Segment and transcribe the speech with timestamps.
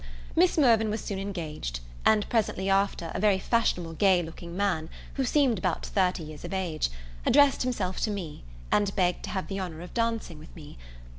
[0.35, 5.23] Miss Mirvan was soon engaged; and presently after a very fashionable gay looking man, who
[5.23, 6.89] seemed about thirty years of age,
[7.23, 10.79] addressed himself to me, and begged to have the honour of dancing with me.